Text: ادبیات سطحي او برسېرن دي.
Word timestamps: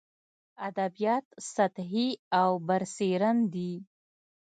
ادبیات 0.67 1.25
سطحي 1.53 2.07
او 2.39 2.49
برسېرن 2.67 3.37
دي. 3.53 3.73